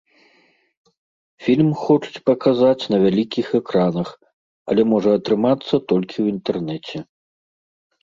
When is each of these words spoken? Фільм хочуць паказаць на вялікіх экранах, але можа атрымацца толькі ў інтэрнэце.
Фільм 1.47 1.69
хочуць 1.81 2.23
паказаць 2.31 2.89
на 2.95 3.01
вялікіх 3.05 3.47
экранах, 3.61 4.09
але 4.71 4.81
можа 4.97 5.09
атрымацца 5.21 5.69
толькі 5.89 6.15
ў 6.23 6.37
інтэрнэце. 6.37 6.97